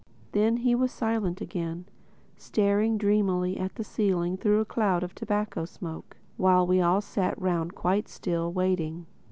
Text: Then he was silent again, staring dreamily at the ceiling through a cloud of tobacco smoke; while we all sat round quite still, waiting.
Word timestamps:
Then 0.31 0.57
he 0.57 0.73
was 0.73 0.91
silent 0.91 1.41
again, 1.41 1.85
staring 2.35 2.97
dreamily 2.97 3.59
at 3.59 3.75
the 3.75 3.83
ceiling 3.83 4.35
through 4.35 4.59
a 4.59 4.65
cloud 4.65 5.03
of 5.03 5.13
tobacco 5.13 5.63
smoke; 5.65 6.17
while 6.37 6.65
we 6.65 6.81
all 6.81 7.01
sat 7.01 7.39
round 7.39 7.75
quite 7.75 8.07
still, 8.07 8.51
waiting. 8.51 9.05